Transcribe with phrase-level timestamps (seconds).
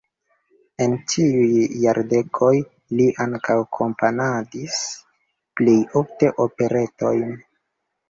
[0.85, 2.49] En tiuj jardekoj
[2.95, 4.83] li ankaŭ komponadis,
[5.63, 7.43] plej ofte operetojn.